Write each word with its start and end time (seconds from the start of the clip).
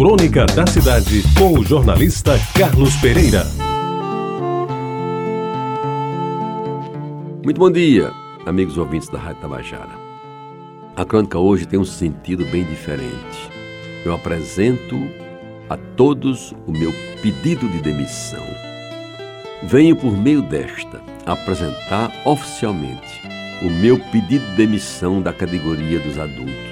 Crônica 0.00 0.46
da 0.46 0.66
Cidade, 0.66 1.22
com 1.36 1.58
o 1.58 1.62
jornalista 1.62 2.32
Carlos 2.58 2.96
Pereira. 3.02 3.44
Muito 7.44 7.58
bom 7.58 7.70
dia, 7.70 8.10
amigos 8.46 8.78
ouvintes 8.78 9.10
da 9.10 9.18
Rádio 9.18 9.42
Tabajara. 9.42 9.90
A 10.96 11.04
crônica 11.04 11.38
hoje 11.38 11.66
tem 11.66 11.78
um 11.78 11.84
sentido 11.84 12.46
bem 12.46 12.64
diferente. 12.64 13.50
Eu 14.02 14.14
apresento 14.14 14.96
a 15.68 15.76
todos 15.76 16.54
o 16.66 16.72
meu 16.72 16.94
pedido 17.20 17.68
de 17.68 17.82
demissão. 17.82 18.46
Venho 19.64 19.94
por 19.94 20.16
meio 20.16 20.40
desta 20.40 21.02
apresentar 21.26 22.10
oficialmente 22.24 23.20
o 23.62 23.68
meu 23.68 23.98
pedido 23.98 24.46
de 24.46 24.56
demissão 24.56 25.20
da 25.20 25.34
categoria 25.34 26.00
dos 26.00 26.18
adultos. 26.18 26.69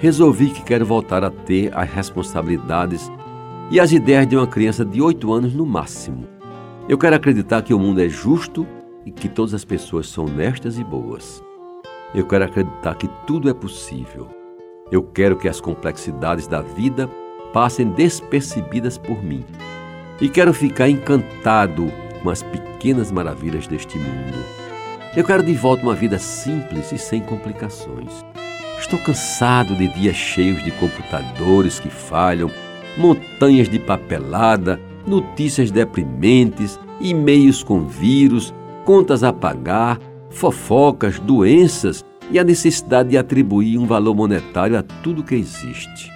Resolvi 0.00 0.48
que 0.48 0.62
quero 0.62 0.86
voltar 0.86 1.22
a 1.22 1.30
ter 1.30 1.76
as 1.76 1.86
responsabilidades 1.90 3.12
e 3.70 3.78
as 3.78 3.92
ideias 3.92 4.26
de 4.26 4.34
uma 4.34 4.46
criança 4.46 4.82
de 4.82 5.02
8 5.02 5.30
anos 5.30 5.52
no 5.52 5.66
máximo. 5.66 6.26
Eu 6.88 6.96
quero 6.96 7.16
acreditar 7.16 7.60
que 7.60 7.74
o 7.74 7.78
mundo 7.78 8.00
é 8.00 8.08
justo 8.08 8.66
e 9.04 9.10
que 9.10 9.28
todas 9.28 9.52
as 9.52 9.62
pessoas 9.62 10.08
são 10.08 10.24
honestas 10.24 10.78
e 10.78 10.84
boas. 10.84 11.44
Eu 12.14 12.26
quero 12.26 12.46
acreditar 12.46 12.94
que 12.94 13.08
tudo 13.26 13.50
é 13.50 13.52
possível. 13.52 14.26
Eu 14.90 15.02
quero 15.02 15.36
que 15.36 15.46
as 15.46 15.60
complexidades 15.60 16.46
da 16.46 16.62
vida 16.62 17.06
passem 17.52 17.90
despercebidas 17.90 18.96
por 18.96 19.22
mim. 19.22 19.44
E 20.18 20.30
quero 20.30 20.54
ficar 20.54 20.88
encantado 20.88 21.92
com 22.22 22.30
as 22.30 22.42
pequenas 22.42 23.12
maravilhas 23.12 23.66
deste 23.66 23.98
mundo. 23.98 24.38
Eu 25.14 25.24
quero 25.24 25.42
de 25.42 25.52
volta 25.52 25.82
uma 25.82 25.94
vida 25.94 26.18
simples 26.18 26.90
e 26.90 26.96
sem 26.96 27.20
complicações. 27.20 28.29
Estou 28.80 28.98
cansado 28.98 29.76
de 29.76 29.86
dias 29.88 30.16
cheios 30.16 30.64
de 30.64 30.70
computadores 30.72 31.78
que 31.78 31.90
falham, 31.90 32.50
montanhas 32.96 33.68
de 33.68 33.78
papelada, 33.78 34.80
notícias 35.06 35.70
deprimentes, 35.70 36.80
e-mails 36.98 37.62
com 37.62 37.86
vírus, 37.86 38.54
contas 38.84 39.22
a 39.22 39.32
pagar, 39.32 40.00
fofocas, 40.30 41.20
doenças 41.20 42.04
e 42.30 42.38
a 42.38 42.44
necessidade 42.44 43.10
de 43.10 43.18
atribuir 43.18 43.78
um 43.78 43.86
valor 43.86 44.14
monetário 44.14 44.78
a 44.78 44.82
tudo 44.82 45.22
que 45.22 45.34
existe. 45.34 46.10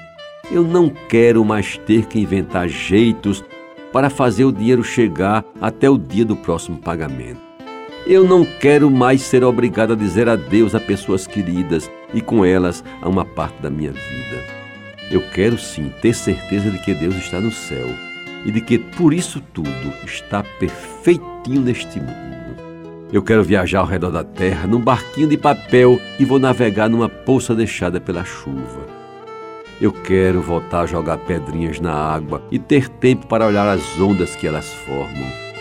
Eu 0.50 0.64
não 0.64 0.89
quero 0.89 1.44
mais 1.44 1.77
ter 1.78 2.06
que 2.06 2.19
inventar 2.19 2.69
jeitos 2.69 3.44
para 3.92 4.11
fazer 4.11 4.44
o 4.44 4.52
dinheiro 4.52 4.83
chegar 4.83 5.44
até 5.61 5.89
o 5.89 5.98
dia 5.98 6.24
do 6.24 6.34
próximo 6.34 6.78
pagamento. 6.78 7.53
Eu 8.06 8.22
não 8.22 8.44
quero 8.44 8.91
mais 8.91 9.22
ser 9.22 9.42
obrigado 9.42 9.94
a 9.94 9.97
dizer 9.97 10.28
adeus 10.28 10.74
a 10.74 10.80
pessoas 10.80 11.27
queridas 11.27 11.91
e 12.12 12.20
com 12.20 12.44
elas 12.44 12.84
a 13.00 13.08
uma 13.08 13.24
parte 13.24 13.62
da 13.62 13.70
minha 13.70 13.92
vida. 13.92 14.44
Eu 15.11 15.22
quero 15.33 15.58
sim 15.58 15.91
ter 16.02 16.14
certeza 16.14 16.70
de 16.70 16.78
que 16.80 16.92
Deus 16.92 17.14
está 17.14 17.41
no 17.41 17.50
céu 17.50 17.88
e 18.44 18.52
de 18.52 18.61
que 18.61 18.78
por 18.78 19.14
isso 19.14 19.41
tudo 19.55 19.94
está 20.05 20.42
perfeitinho 20.42 21.62
neste 21.62 21.98
mundo. 21.98 22.34
Eu 23.11 23.22
quero 23.22 23.42
viajar 23.42 23.80
ao 23.80 23.86
redor 23.86 24.11
da 24.11 24.22
terra 24.22 24.66
num 24.66 24.80
barquinho 24.80 25.28
de 25.28 25.39
papel 25.39 25.98
e 26.18 26.27
vou 26.27 26.39
navegar 26.39 26.91
numa 26.91 27.08
poça 27.08 27.55
deixada 27.55 28.02
pela 28.02 28.22
chuva. 28.22 28.86
Eu 29.80 29.92
quero 29.92 30.42
voltar 30.42 30.83
a 30.83 30.86
jogar 30.86 31.16
pedrinhas 31.18 31.80
na 31.80 31.94
água 31.94 32.42
e 32.50 32.58
ter 32.58 32.86
tempo 32.86 33.27
para 33.27 33.46
olhar 33.46 33.66
as 33.66 33.98
ondas 33.98 34.36
que 34.36 34.46
elas 34.46 34.68
formam. 34.68 35.53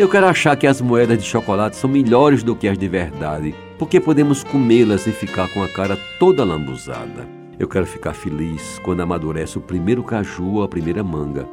Eu 0.00 0.08
quero 0.08 0.26
achar 0.26 0.56
que 0.56 0.66
as 0.66 0.80
moedas 0.80 1.18
de 1.18 1.28
chocolate 1.28 1.76
são 1.76 1.90
melhores 1.90 2.42
do 2.42 2.56
que 2.56 2.66
as 2.66 2.78
de 2.78 2.88
verdade, 2.88 3.54
porque 3.78 4.00
podemos 4.00 4.42
comê-las 4.42 5.06
e 5.06 5.12
ficar 5.12 5.52
com 5.52 5.62
a 5.62 5.68
cara 5.68 5.94
toda 6.18 6.42
lambuzada. 6.42 7.28
Eu 7.58 7.68
quero 7.68 7.84
ficar 7.84 8.14
feliz 8.14 8.80
quando 8.82 9.02
amadurece 9.02 9.58
o 9.58 9.60
primeiro 9.60 10.02
caju 10.02 10.54
ou 10.54 10.62
a 10.62 10.68
primeira 10.68 11.04
manga, 11.04 11.46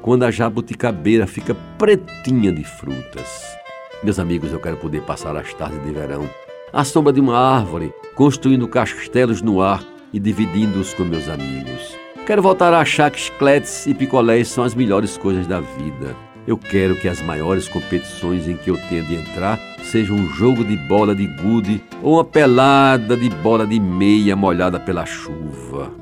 quando 0.00 0.22
a 0.22 0.30
jabuticabeira 0.30 1.26
fica 1.26 1.54
pretinha 1.76 2.50
de 2.50 2.64
frutas. 2.64 3.58
Meus 4.02 4.18
amigos, 4.18 4.50
eu 4.52 4.58
quero 4.58 4.78
poder 4.78 5.02
passar 5.02 5.36
as 5.36 5.52
tardes 5.52 5.84
de 5.84 5.92
verão 5.92 6.26
à 6.72 6.84
sombra 6.84 7.12
de 7.12 7.20
uma 7.20 7.36
árvore, 7.36 7.92
construindo 8.14 8.66
castelos 8.66 9.42
no 9.42 9.60
ar 9.60 9.84
e 10.14 10.18
dividindo-os 10.18 10.94
com 10.94 11.04
meus 11.04 11.28
amigos. 11.28 11.94
Quero 12.26 12.40
voltar 12.40 12.72
a 12.72 12.80
achar 12.80 13.10
que 13.10 13.20
chicletes 13.20 13.86
e 13.86 13.92
picolés 13.92 14.48
são 14.48 14.64
as 14.64 14.74
melhores 14.74 15.18
coisas 15.18 15.46
da 15.46 15.60
vida. 15.60 16.31
Eu 16.46 16.58
quero 16.58 16.96
que 16.96 17.08
as 17.08 17.22
maiores 17.22 17.68
competições 17.68 18.48
em 18.48 18.56
que 18.56 18.68
eu 18.68 18.76
tenha 18.88 19.02
de 19.02 19.14
entrar 19.14 19.60
sejam 19.84 20.16
um 20.16 20.26
jogo 20.26 20.64
de 20.64 20.76
bola 20.76 21.14
de 21.14 21.26
gude 21.26 21.82
ou 22.02 22.14
uma 22.14 22.24
pelada 22.24 23.16
de 23.16 23.28
bola 23.28 23.64
de 23.66 23.78
meia 23.78 24.34
molhada 24.34 24.80
pela 24.80 25.06
chuva. 25.06 25.92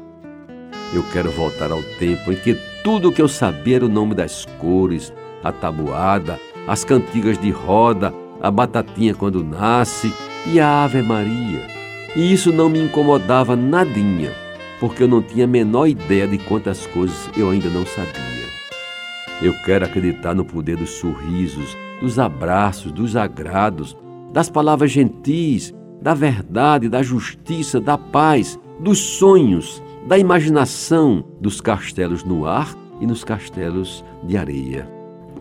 Eu 0.94 1.04
quero 1.12 1.30
voltar 1.30 1.70
ao 1.70 1.82
tempo 1.98 2.32
em 2.32 2.36
que 2.36 2.56
tudo 2.82 3.08
o 3.08 3.12
que 3.12 3.20
eu 3.20 3.28
sabia 3.28 3.76
era 3.76 3.84
o 3.84 3.88
nome 3.88 4.14
das 4.14 4.46
cores, 4.58 5.12
a 5.44 5.52
tabuada, 5.52 6.40
as 6.66 6.84
cantigas 6.84 7.36
de 7.38 7.50
roda, 7.50 8.12
a 8.40 8.50
batatinha 8.50 9.14
quando 9.14 9.44
nasce 9.44 10.12
e 10.46 10.58
a 10.58 10.84
Ave 10.84 11.02
Maria. 11.02 11.66
E 12.16 12.32
isso 12.32 12.50
não 12.50 12.68
me 12.68 12.80
incomodava 12.80 13.54
nadinha, 13.54 14.32
porque 14.80 15.02
eu 15.02 15.08
não 15.08 15.22
tinha 15.22 15.44
a 15.44 15.48
menor 15.48 15.86
ideia 15.86 16.26
de 16.26 16.38
quantas 16.38 16.86
coisas 16.86 17.28
eu 17.36 17.50
ainda 17.50 17.68
não 17.68 17.84
sabia. 17.84 18.29
Eu 19.42 19.54
quero 19.64 19.84
acreditar 19.84 20.34
no 20.34 20.44
poder 20.44 20.76
dos 20.76 20.90
sorrisos, 20.90 21.76
dos 22.00 22.18
abraços, 22.18 22.92
dos 22.92 23.16
agrados, 23.16 23.96
das 24.32 24.50
palavras 24.50 24.90
gentis, 24.90 25.74
da 26.00 26.14
verdade, 26.14 26.88
da 26.88 27.02
justiça, 27.02 27.80
da 27.80 27.96
paz, 27.96 28.58
dos 28.78 28.98
sonhos, 28.98 29.82
da 30.06 30.18
imaginação, 30.18 31.24
dos 31.40 31.60
castelos 31.60 32.24
no 32.24 32.46
ar 32.46 32.74
e 33.00 33.06
nos 33.06 33.24
castelos 33.24 34.04
de 34.22 34.36
areia. 34.36 34.90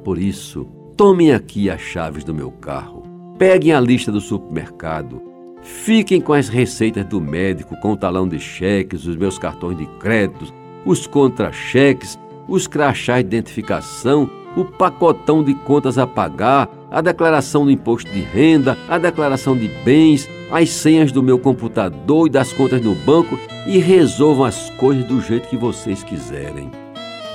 Por 0.04 0.18
isso, 0.18 0.66
tomem 0.96 1.34
aqui 1.34 1.70
as 1.70 1.82
chaves 1.82 2.24
do 2.24 2.34
meu 2.34 2.52
carro, 2.52 3.04
peguem 3.38 3.74
a 3.74 3.80
lista 3.80 4.12
do 4.12 4.22
supermercado, 4.22 5.30
Fiquem 5.62 6.22
com 6.22 6.34
as 6.34 6.48
receitas 6.48 7.06
do 7.06 7.20
médico, 7.20 7.76
com 7.82 7.92
o 7.92 7.98
talão 7.98 8.28
de 8.28 8.40
cheques, 8.40 9.06
os 9.06 9.16
meus 9.16 9.38
cartões 9.38 9.78
de 9.78 9.86
crédito, 10.00 10.54
os 10.86 11.06
contra-cheques, 11.06 12.18
os 12.50 12.68
crachás 12.68 13.24
de 13.24 13.28
identificação, 13.28 14.30
o 14.56 14.66
pacotão 14.66 15.44
de 15.44 15.54
contas 15.54 15.98
a 15.98 16.08
pagar, 16.08 16.70
a 16.92 17.02
declaração 17.02 17.66
do 17.66 17.72
imposto 17.72 18.12
de 18.12 18.22
renda, 18.22 18.78
a 18.90 18.98
declaração 18.98 19.56
de 19.56 19.68
bens, 19.86 20.28
as 20.52 20.70
senhas 20.70 21.12
do 21.12 21.22
meu 21.22 21.38
computador 21.38 22.28
e 22.28 22.32
das 22.32 22.52
contas 22.52 22.82
no 22.82 22.96
banco 22.96 23.40
e 23.68 23.78
resolvam 23.78 24.46
as 24.46 24.70
coisas 24.72 25.06
do 25.06 25.22
jeito 25.22 25.48
que 25.48 25.58
vocês 25.58 26.04
quiserem. 26.04 26.72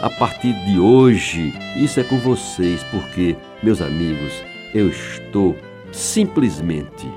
A 0.03 0.11
partir 0.11 0.53
de 0.67 0.79
hoje, 0.79 1.55
isso 1.77 2.01
é 2.01 2.03
com 2.03 2.19
vocês, 2.19 2.83
porque, 2.91 3.37
meus 3.63 3.81
amigos, 3.81 4.33
eu 4.75 4.89
estou 4.89 5.57
simplesmente 5.93 7.09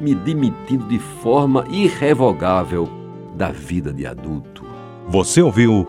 me 0.00 0.14
demitindo 0.14 0.86
de 0.88 0.98
forma 0.98 1.64
irrevogável 1.70 2.88
da 3.34 3.50
vida 3.50 3.92
de 3.92 4.06
adulto. 4.06 4.64
Você 5.08 5.40
ouviu 5.40 5.88